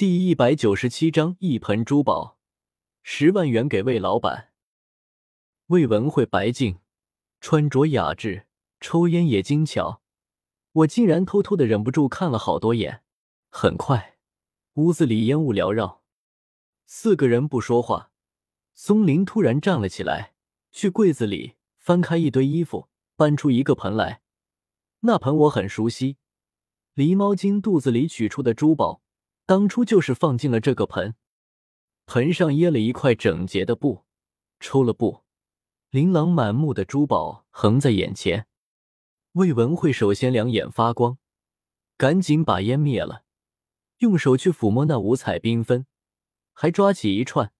[0.00, 2.38] 第一百九十七章一盆珠宝，
[3.02, 4.48] 十万元给魏老板。
[5.66, 6.78] 魏文慧白净，
[7.38, 8.46] 穿着雅致，
[8.80, 10.00] 抽烟也精巧。
[10.72, 13.02] 我竟然偷偷的忍不住看了好多眼。
[13.50, 14.16] 很快，
[14.76, 16.00] 屋子里烟雾缭绕，
[16.86, 18.10] 四个人不说话。
[18.72, 20.32] 松林突然站了起来，
[20.72, 24.22] 去柜子里翻开一堆衣服，搬出一个盆来。
[25.00, 26.16] 那盆我很熟悉，
[26.94, 28.99] 狸猫精肚子里取出的珠宝。
[29.50, 31.16] 当初就是放进了这个盆，
[32.06, 34.04] 盆上掖了一块整洁的布，
[34.60, 35.24] 抽了布，
[35.90, 38.46] 琳琅满目的珠宝横在眼前。
[39.32, 41.18] 魏文慧首先两眼发光，
[41.96, 43.24] 赶紧把烟灭了，
[43.98, 45.84] 用手去抚摸那五彩缤纷，
[46.52, 47.52] 还抓起一串，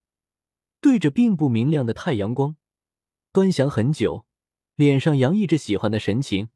[0.80, 2.54] 对着并不明亮的太阳光
[3.32, 4.24] 端详很久，
[4.76, 6.50] 脸上洋溢着喜欢的神情。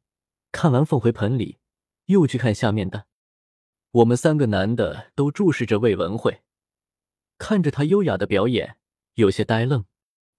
[0.53, 1.57] 看完放回盆里，
[2.05, 3.07] 又去看下面的。
[3.95, 6.41] 我们三个男的都注视着魏文慧，
[7.37, 8.77] 看着她优雅的表演，
[9.13, 9.85] 有些呆愣。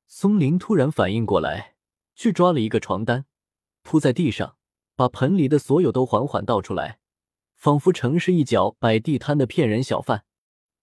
[0.06, 1.74] 松林突然反应过来，
[2.14, 3.24] 去抓了一个床单，
[3.82, 4.58] 铺在地上，
[4.94, 6.98] 把盆里的所有都缓缓倒出来，
[7.54, 10.26] 仿佛成是一脚摆地摊的骗人小贩。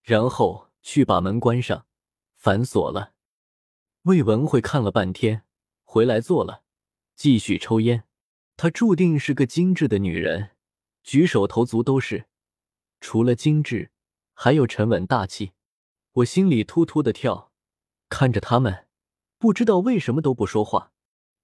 [0.02, 1.86] 然后去把门关上，
[2.36, 3.14] 反锁了。
[4.02, 5.44] 魏文慧看了半天，
[5.84, 6.64] 回来坐了，
[7.16, 8.06] 继续抽烟。
[8.58, 10.56] 她注定是个精致的女人，
[11.04, 12.26] 举手投足都是。
[13.04, 13.92] 除了精致，
[14.34, 15.52] 还有沉稳大气。
[16.14, 17.52] 我心里突突的跳，
[18.08, 18.88] 看着他们，
[19.38, 20.94] 不知道为什么都不说话。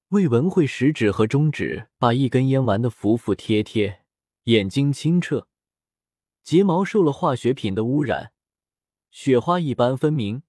[0.07, 4.05] 魏文慧食指和中指把一根烟玩的服服帖帖，
[4.45, 5.49] 眼睛清澈，
[6.43, 8.31] 睫毛受了化学品的污染，
[9.11, 10.43] 雪花一般分明，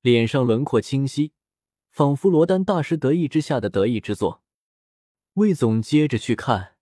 [0.00, 1.32] 脸上轮廓清晰，
[1.88, 4.42] 仿佛罗丹大师得意之下的得意之作。
[5.34, 6.74] 魏总接着去看，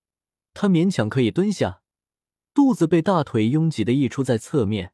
[0.55, 1.80] 他勉强可以蹲下。
[2.53, 4.93] 肚子被大腿拥挤的溢出在侧面，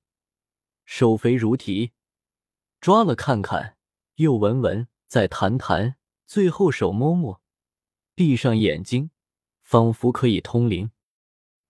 [0.84, 1.92] 手肥如提，
[2.80, 3.78] 抓了看看，
[4.16, 5.96] 又闻闻，再弹弹，
[6.26, 7.40] 最后手摸摸，
[8.14, 9.10] 闭上眼睛，
[9.62, 10.90] 仿佛可以通灵。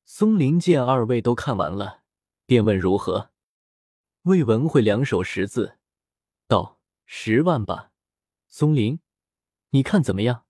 [0.04, 2.02] 松林见二位都看完了，
[2.46, 3.30] 便问如何。
[4.22, 5.78] 魏文慧两手识字，
[6.48, 7.92] 道：“十万吧。”
[8.48, 8.98] 松林，
[9.70, 10.46] 你看怎么样？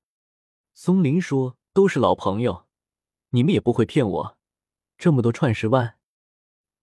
[0.73, 2.67] 松林说：“都是老朋友，
[3.31, 4.36] 你们也不会骗我。”
[4.99, 5.99] 这么多串十万，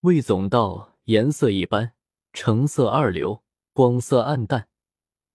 [0.00, 1.94] 魏总道颜色一般，
[2.32, 3.42] 成色二流，
[3.72, 4.68] 光色暗淡，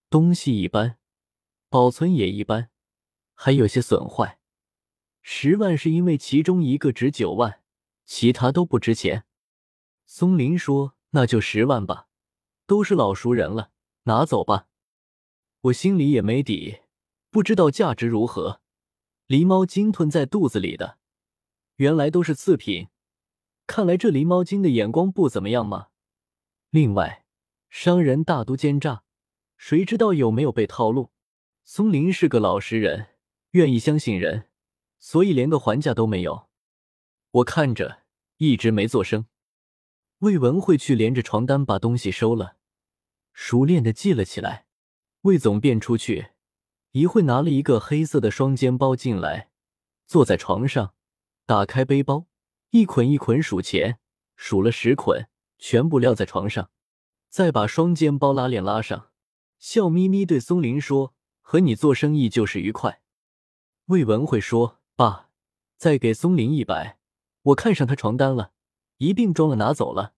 [0.08, 0.96] 东西一般，
[1.68, 2.70] 保存也一般，
[3.34, 4.38] 还有些损坏。
[5.20, 7.60] 十万是因为其中一个值九万，
[8.06, 9.26] 其他都不值钱。
[10.06, 12.08] 松林说：“那就十万吧，
[12.66, 13.70] 都是老熟人了，
[14.04, 14.68] 拿走吧。”
[15.64, 16.80] 我心里也没底，
[17.30, 18.62] 不知道价值如何。
[19.28, 20.99] 狸猫精吞在肚子里的。
[21.80, 22.88] 原来都是次品，
[23.66, 25.86] 看来这狸猫精的眼光不怎么样嘛。
[26.68, 27.24] 另外，
[27.70, 29.02] 商人大都奸诈，
[29.56, 31.10] 谁知道有没有被套路？
[31.64, 33.14] 松林是个老实人，
[33.52, 34.50] 愿意相信人，
[34.98, 36.50] 所以连个还价都没有。
[37.30, 38.02] 我看着，
[38.36, 39.24] 一直没做声。
[40.18, 42.58] 魏文慧去连着床单把东西收了，
[43.32, 44.66] 熟练的系了起来。
[45.22, 46.32] 魏总便出去，
[46.90, 49.48] 一会拿了一个黑色的双肩包进来，
[50.06, 50.92] 坐在床上。
[51.50, 52.28] 打开背包，
[52.70, 53.98] 一捆一捆数钱，
[54.36, 55.26] 数了十捆，
[55.58, 56.70] 全部撂在床上，
[57.28, 59.08] 再把双肩包拉链拉上，
[59.58, 61.12] 笑眯眯对松林说
[61.42, 63.02] ：“和你做生意就是愉快。”
[63.86, 65.30] 魏文慧说：“爸，
[65.76, 67.00] 再给松林一百，
[67.42, 68.52] 我看上他床单了，
[68.98, 70.14] 一并装了拿走了。”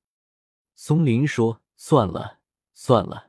[0.76, 2.40] 松林说：“算了，
[2.74, 3.28] 算了。”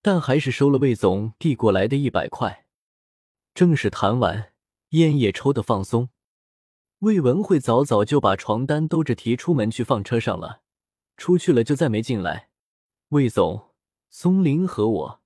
[0.00, 2.64] 但还是收了魏总递过来的一百块。
[3.52, 4.54] 正是谈完，
[4.92, 6.08] 烟也抽得放松。
[7.02, 10.60] 魏文慧早早就把床单兜着提出门去放车上了，
[11.16, 12.50] 出去了就再没进来。
[13.08, 13.70] 魏总、
[14.08, 15.20] 松林和我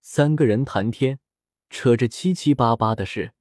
[0.00, 1.20] 三个人谈天，
[1.68, 3.34] 扯着七七八八的事。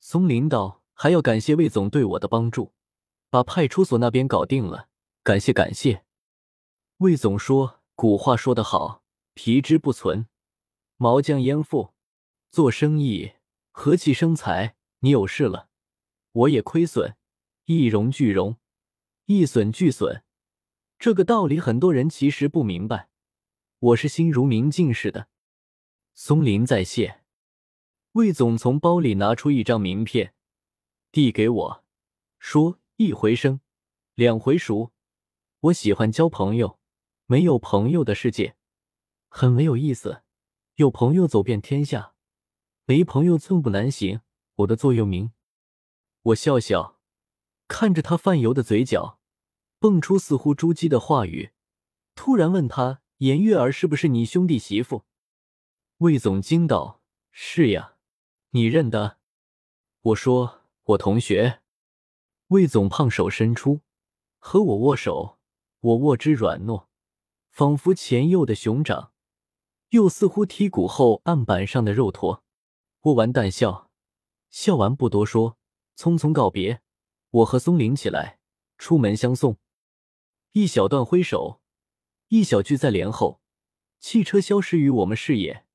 [0.00, 2.72] 松林道：“还要感谢魏总对我的帮助，
[3.30, 4.88] 把派出所那边搞定了，
[5.22, 6.02] 感谢感谢。”
[6.98, 9.04] 魏总说：“古话说得好，
[9.34, 10.26] 皮之不存，
[10.96, 11.94] 毛将焉附？
[12.50, 13.34] 做生意
[13.70, 15.68] 和气生财，你有事了。”
[16.36, 17.16] 我也亏损，
[17.64, 18.58] 一荣俱荣，
[19.24, 20.22] 一损俱损。
[20.98, 23.08] 这个道理很多人其实不明白。
[23.78, 25.28] 我是心如明镜似的。
[26.12, 27.22] 松林在谢。
[28.12, 30.34] 魏总从包里拿出一张名片，
[31.10, 31.84] 递给我，
[32.38, 33.60] 说：“一回生，
[34.14, 34.92] 两回熟。
[35.60, 36.78] 我喜欢交朋友，
[37.24, 38.56] 没有朋友的世界
[39.30, 40.22] 很没有意思。
[40.74, 42.14] 有朋友走遍天下，
[42.84, 44.20] 没朋友寸步难行。
[44.56, 45.32] 我的座右铭。”
[46.26, 46.98] 我笑笑，
[47.68, 49.20] 看着他泛油的嘴角，
[49.78, 51.52] 蹦出似乎珠玑的话语，
[52.16, 55.04] 突然问他：“颜月儿是不是你兄弟媳妇？”
[55.98, 57.00] 魏总惊道
[57.30, 57.94] ：“是呀，
[58.50, 59.18] 你认得？”
[60.02, 61.60] 我说：“我同学。”
[62.48, 63.82] 魏总胖手伸出，
[64.38, 65.38] 和我握手，
[65.78, 66.86] 我握之软糯，
[67.50, 69.12] 仿佛前右的熊掌，
[69.90, 72.42] 又似乎剔骨后案板上的肉坨。
[73.02, 73.92] 握完淡笑，
[74.50, 75.56] 笑完不多说，
[75.96, 76.82] 匆匆告别。
[77.30, 78.38] 我和松林起来
[78.78, 79.58] 出门相送，
[80.52, 81.60] 一小段挥手，
[82.28, 83.40] 一小句再连后，
[83.98, 85.66] 汽车消失于我们视野，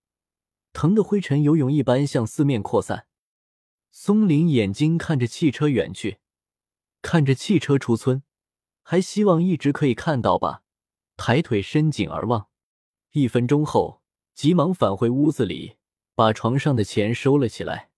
[0.74, 3.08] 腾的灰尘游泳一般向四面扩散。
[3.92, 6.20] 松林眼睛看着汽车远去。
[7.02, 8.24] 看着汽车出村，
[8.84, 10.64] 还希望一直可以看到吧。
[11.18, 12.48] 抬腿伸颈而望，
[13.12, 14.02] 一分钟后，
[14.34, 15.78] 急忙返回屋子里，
[16.16, 17.92] 把床上的钱收了起来。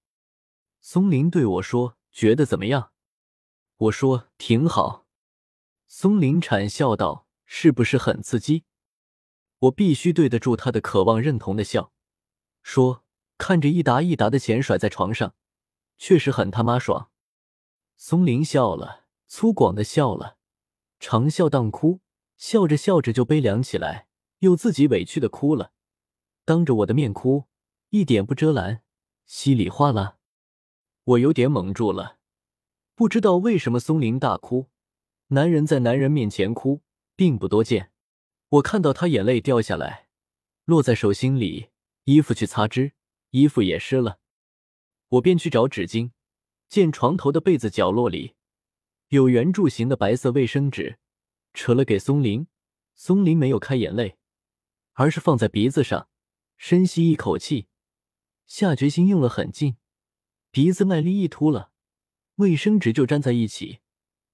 [0.82, 2.92] 松林对我说：“觉得怎么样？”
[3.76, 5.06] 我说：“挺好。”
[5.88, 8.64] 松林惨笑道：“是不是很刺激？”
[9.60, 11.92] 我必须对得住他的渴望认同的笑，
[12.62, 13.04] 说
[13.38, 15.36] ：“看着一沓一沓的钱甩在床上，
[15.98, 17.10] 确实很他妈爽。”
[17.96, 20.38] 松林笑了，粗犷的笑了，
[21.00, 22.02] 长笑当哭，
[22.36, 24.08] 笑着笑着就悲凉起来，
[24.40, 25.72] 又自己委屈的哭了，
[26.44, 27.46] 当着我的面哭，
[27.90, 28.84] 一点不遮拦，
[29.26, 30.18] 稀里哗啦。
[31.06, 32.18] 我有点懵住了，
[32.96, 34.70] 不知道为什么松林大哭。
[35.28, 36.82] 男人在男人面前哭
[37.16, 37.92] 并不多见，
[38.50, 40.08] 我看到他眼泪掉下来，
[40.66, 41.70] 落在手心里，
[42.06, 42.94] 衣服去擦之，
[43.32, 44.20] 衣服也湿了，
[45.10, 46.12] 我便去找纸巾。
[46.70, 48.34] 见床头的被子角落里
[49.10, 50.98] 有圆柱形的白色卫生纸，
[51.54, 52.48] 扯了给松林。
[52.96, 54.18] 松林没有开眼泪，
[54.94, 56.08] 而是放在鼻子上，
[56.58, 57.68] 深吸一口气，
[58.46, 59.78] 下决心用了狠劲，
[60.54, 61.72] 鼻子卖力一吐了，
[62.36, 63.80] 卫生纸就粘在一起，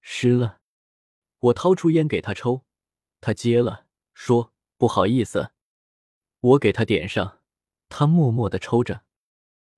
[0.01, 0.59] 湿了。
[1.39, 2.65] 我掏出烟给他抽，
[3.21, 5.51] 他接了，说不好意思。
[6.41, 7.39] 我给他点上，
[7.87, 9.05] 他默默的抽着。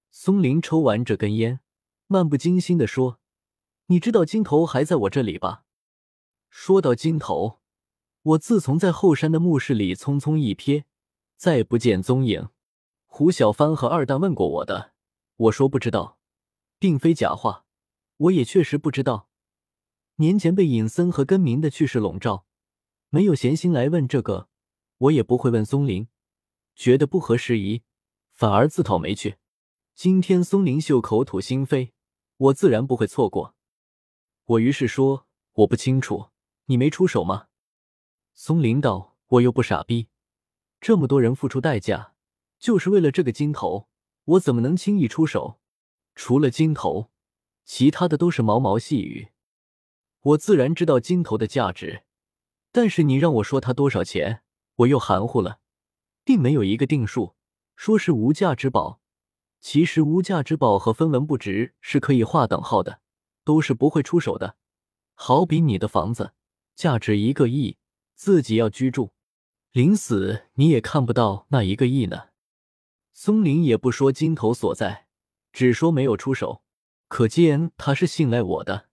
[0.10, 1.60] 松林抽完这根烟。
[2.08, 3.20] 漫不经心的说
[3.86, 5.66] ：“你知道金头还在我这里吧？”
[6.50, 7.60] 说到金头，
[8.24, 10.86] 我自从在后山的墓室里匆匆一瞥，
[11.38, 12.50] 再不见踪影。
[13.06, 14.94] 胡小帆和二蛋问过我的，
[15.36, 16.18] 我说不知道，
[16.81, 17.68] 并非假话，
[18.18, 19.30] 我也确实不知道。
[20.16, 22.48] 年前被尹森和根明的去世笼罩，
[23.10, 24.50] 没有闲心来问这个，
[24.98, 26.07] 我也不会问松林，
[26.75, 27.83] 觉得不合时宜，
[28.33, 29.36] 反而自讨没趣。
[29.94, 31.92] 今天松林秀口吐心扉。
[32.38, 33.54] 我自然不会错过。
[34.45, 36.31] 我于是说：“我不清楚，
[36.66, 37.50] 你没出手吗？”
[38.34, 40.07] 松林道：“我又不傻逼，
[40.80, 42.16] 这么多人付出代价，
[42.57, 43.88] 就是为了这个金头，
[44.24, 45.61] 我怎么能轻易出手？
[46.16, 47.10] 除了金头，
[47.66, 49.30] 其他的都是毛毛细雨。
[50.22, 52.04] 我自然知道金头的价值，
[52.72, 54.44] 但是你让我说它多少钱，
[54.75, 55.60] 我又含糊了，
[56.24, 57.36] 并没有一个定数，
[57.75, 59.00] 说是无价之宝。”
[59.63, 63.00] 其实无价之宝和分文不值是可以划等号的，
[63.44, 64.58] 都是不会出手的。
[65.13, 66.34] 好比你的房子
[66.75, 67.78] 价值一个亿，
[68.16, 69.12] 自己要居住，
[69.72, 72.30] 临死你也看不到那一个亿呢。
[73.13, 75.06] 松林也不说金头所在，
[75.51, 76.63] 只说没有出手，
[77.07, 78.89] 可见他是信赖我的。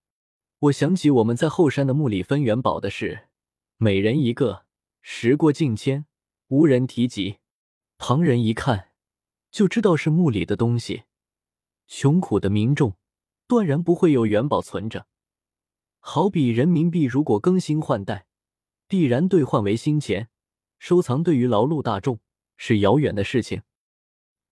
[0.60, 3.28] 我想起我们在后山的墓里分元宝的事，
[3.76, 4.64] 每人一个，
[5.00, 6.06] 时过境迁，
[6.48, 7.38] 无人提及，
[7.96, 8.88] 旁人一看。
[9.50, 11.04] 就知道是墓里的东西，
[11.86, 12.96] 穷苦的民众
[13.46, 15.06] 断然不会有元宝存着。
[16.00, 18.26] 好比人民币，如果更新换代，
[18.86, 20.28] 必然兑换为新钱，
[20.78, 22.20] 收藏对于劳碌大众
[22.58, 23.62] 是遥远的事情。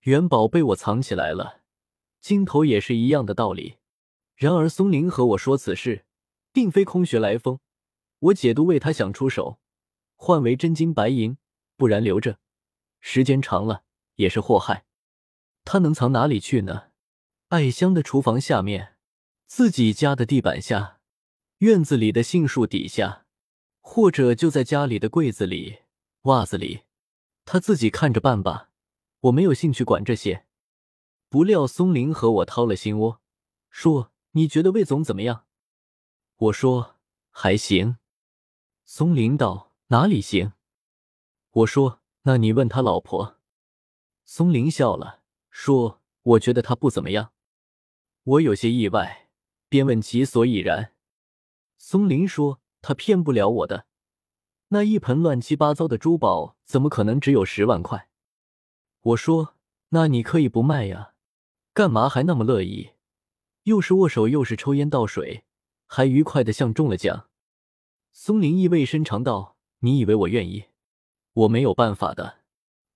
[0.01, 1.61] 元宝被我藏起来了，
[2.19, 3.77] 金头也是一样的道理。
[4.35, 6.05] 然而松林和我说此事，
[6.51, 7.59] 并非空穴来风，
[8.19, 9.59] 我解读为他想出手，
[10.15, 11.37] 换为真金白银，
[11.75, 12.39] 不然留着，
[12.99, 13.83] 时间长了
[14.15, 14.85] 也是祸害。
[15.63, 16.91] 他能藏哪里去呢？
[17.49, 18.95] 艾香的厨房下面，
[19.45, 20.99] 自己家的地板下，
[21.59, 23.25] 院子里的杏树底下，
[23.81, 25.79] 或者就在家里的柜子里、
[26.23, 26.81] 袜子里，
[27.45, 28.69] 他自己看着办吧。
[29.21, 30.46] 我没有兴趣管这些。
[31.29, 33.21] 不料松林和我掏了心窝，
[33.69, 35.45] 说：“你觉得魏总怎么样？”
[36.37, 36.95] 我说
[37.31, 37.97] ：“还行。”
[38.85, 40.53] 松林道：“哪里行？”
[41.51, 43.37] 我说：“那你问他老婆。”
[44.23, 45.21] 松林笑了。
[45.49, 47.31] 说：“我觉得他不怎么样。”
[48.23, 49.29] 我有些意外，
[49.69, 50.93] 便问其所以然。
[51.77, 53.87] 松林说：“他骗不了我的，
[54.67, 58.09] 那一盆乱七八糟的珠宝，怎么可能只有十万块？”
[59.01, 59.55] 我说
[59.89, 61.15] ：“那你可以不卖呀，
[61.77, 62.93] 干嘛还那么乐意？
[63.65, 65.43] 又是握手，又是抽烟倒水，
[65.85, 67.29] 还愉快的像中了奖。”
[68.11, 70.69] 松林意味深长道：“你以为我愿意？
[71.33, 72.39] 我没有办法的。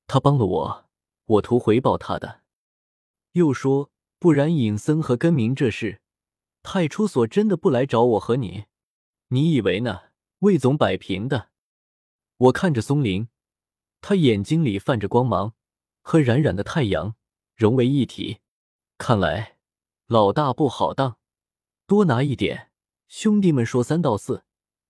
[0.08, 0.90] 他帮了我，
[1.26, 2.42] 我图回报他的。”
[3.34, 6.02] 又说：“不然尹森和根明这事，
[6.64, 8.66] 派出所真的不来找我和你，
[9.28, 10.06] 你以为呢？”
[10.42, 11.50] 魏总摆平的。
[12.38, 13.28] 我看着松林，
[14.02, 15.54] 他眼睛里泛着光芒，
[16.02, 17.16] 和冉冉的太阳
[17.56, 18.40] 融为一体。
[19.04, 19.58] 看来
[20.06, 21.18] 老大不好当，
[21.88, 22.70] 多拿一点。
[23.08, 24.44] 兄弟们说三道四。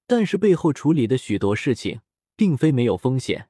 [0.05, 2.01] 但是背后处理的许多事情，
[2.35, 3.49] 并非没有风险。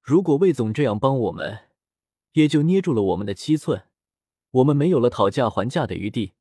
[0.00, 1.68] 如果魏总这样帮我们，
[2.32, 3.84] 也就捏住了我们的七寸，
[4.52, 6.32] 我们没有了讨价还价的余地。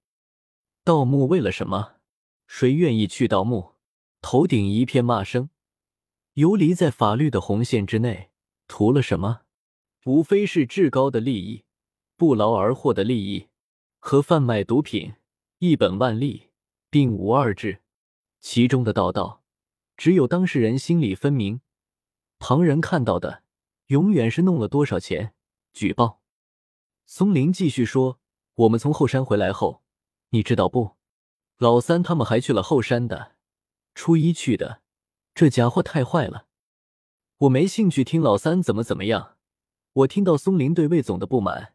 [0.86, 1.96] 盗墓为了什么？
[2.48, 3.74] 谁愿意去盗墓？
[4.22, 5.50] 头顶一片骂声。
[6.36, 8.32] 游离在法律的红线之内，
[8.66, 9.42] 图了什么？
[10.06, 11.66] 无非是至高的利益，
[12.16, 13.47] 不劳而获的利益，
[14.08, 15.16] 和贩卖毒品
[15.58, 16.50] 一本万利，
[16.90, 17.82] 并无二致。
[18.40, 19.44] 其中的道道。
[19.98, 21.60] 只有当事人心里分明，
[22.40, 23.44] 旁人看到的
[23.88, 25.34] 永远是弄了多少钱。
[25.74, 26.22] 举报。
[27.06, 28.22] 松林继续说
[28.56, 29.84] ：“我们从后山回来后，
[30.30, 30.92] 你知道不？
[31.58, 33.36] 老三他们还去了后山的。
[33.94, 34.84] 初一去的，
[35.36, 36.46] 这家伙太坏了。
[37.40, 39.36] 我没兴趣听老三怎么怎么样。
[39.92, 41.74] 我听到松林对魏总的不满，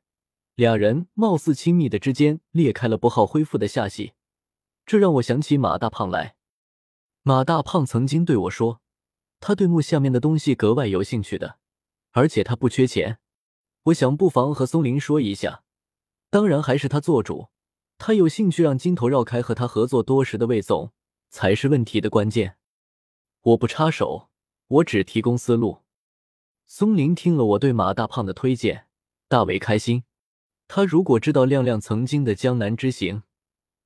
[0.63, 4.13] 俩人貌似亲密的之间裂开了不好恢复的下隙，
[4.87, 6.37] 这让我想起马大胖来。”
[7.23, 8.81] 马大胖曾经对我说
[9.41, 11.59] ：“他对墓下面的东西格外有兴趣的，
[12.13, 13.19] 而且他不缺钱。”
[13.87, 15.65] 我想不妨和松林说一下，
[16.31, 17.49] 当然还是他做主。
[17.99, 20.93] 他有兴趣让金头绕开和他合作多时的魏总，
[21.29, 22.57] 才是问题的关键。
[23.41, 24.29] 我不插手，
[24.69, 25.83] 我只提供思路。
[26.67, 28.87] 松林听了我对马大胖的推荐，
[29.27, 30.05] 大为开心。
[30.75, 33.25] 他如果知道亮亮曾经的江南之行，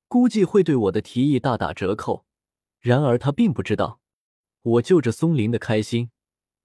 [0.07, 2.25] 估计会对我的提议大打折扣。
[2.79, 3.99] 然而他并不知道，
[4.63, 6.13] 我就着松林的开心，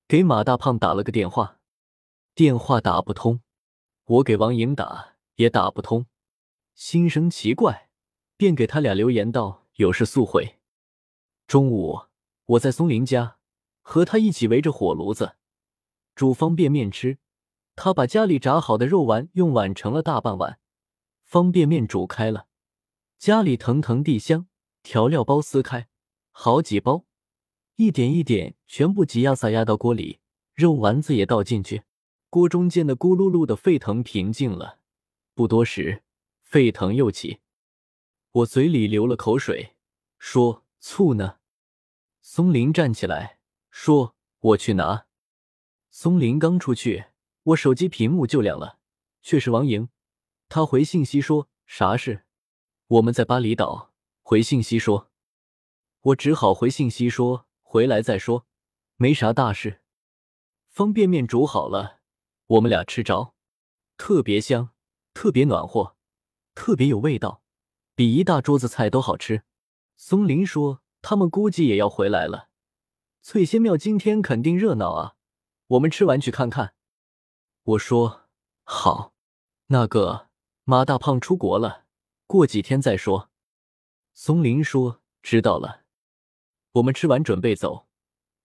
[0.07, 1.57] 给马大胖打了个电话，
[2.35, 3.41] 电话打不通，
[4.05, 6.05] 我给王莹打也打不通，
[6.75, 7.89] 心生奇怪，
[8.37, 10.59] 便给他俩留言道有事速回。
[11.47, 11.99] 中午
[12.45, 13.37] 我在松林家
[13.81, 15.37] 和他一起围着火炉子
[16.13, 17.17] 煮方便面吃，
[17.75, 20.59] 他把家里炸好的肉丸用碗盛了大半碗，
[21.23, 22.47] 方便面煮开了，
[23.17, 24.47] 家里腾腾地香，
[24.83, 25.87] 调料包撕开。
[26.31, 27.05] 好几包，
[27.75, 30.19] 一点一点，全部挤压撒压到锅里，
[30.53, 31.83] 肉丸子也倒进去，
[32.29, 34.79] 锅中间的咕噜噜的沸腾平静了。
[35.33, 36.03] 不多时，
[36.41, 37.39] 沸腾又起，
[38.31, 39.75] 我嘴里流了口水，
[40.17, 41.37] 说：“醋呢？”
[42.21, 45.05] 松林站起来说：“我去拿。”
[45.91, 47.05] 松林刚出去，
[47.43, 48.77] 我手机屏幕就亮了，
[49.23, 49.89] 却是王莹，
[50.47, 52.25] 他回信息说：“啥事？
[52.87, 55.09] 我们在巴厘岛。”回信息说。
[56.01, 58.45] 我只好回信息说回来再说，
[58.95, 59.81] 没啥大事。
[60.67, 61.99] 方便面煮好了，
[62.47, 63.33] 我们俩吃着，
[63.97, 64.69] 特别香，
[65.13, 65.95] 特别暖和，
[66.55, 67.43] 特别有味道，
[67.95, 69.43] 比一大桌子菜都好吃。
[69.95, 72.49] 松林说他们估计也要回来了，
[73.21, 75.15] 翠仙庙今天肯定热闹啊，
[75.67, 76.75] 我们吃完去看看。
[77.63, 78.23] 我说
[78.63, 79.13] 好，
[79.67, 80.29] 那个
[80.63, 81.85] 马大胖出国了，
[82.25, 83.29] 过几天再说。
[84.15, 85.83] 松林说知道了。
[86.71, 87.85] 我们吃完准备走，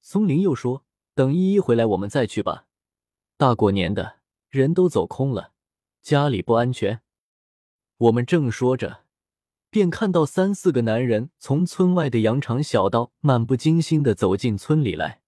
[0.02, 0.84] 松林又说
[1.16, 2.66] ：“等依依回来，我们再去吧。
[3.38, 4.18] 大过年的，
[4.50, 5.52] 人都走空了，
[6.02, 7.00] 家里不安全。”
[7.96, 9.04] 我们正说着，
[9.70, 15.22] 便看到三四个男人从村外的羊肠小道漫不经心的走进村里来。